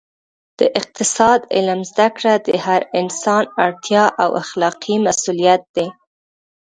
د 0.59 0.61
اقتصاد 0.79 1.39
علم 1.55 1.79
زده 1.91 2.07
کړه 2.17 2.33
د 2.47 2.49
هر 2.65 2.81
انسان 2.99 3.43
اړتیا 3.65 4.05
او 4.23 4.29
اخلاقي 4.43 4.95
مسوولیت 5.05 5.63
دی 5.75 5.87